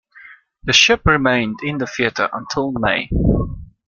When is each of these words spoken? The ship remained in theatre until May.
The 0.63 0.73
ship 0.73 1.01
remained 1.05 1.59
in 1.61 1.77
theatre 1.77 2.27
until 2.33 2.71
May. 2.71 3.07